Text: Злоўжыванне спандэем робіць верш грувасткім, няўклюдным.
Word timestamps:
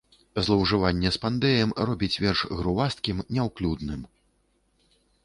Злоўжыванне 0.45 1.11
спандэем 1.17 1.73
робіць 1.89 2.19
верш 2.25 2.39
грувасткім, 2.63 3.17
няўклюдным. 3.39 4.01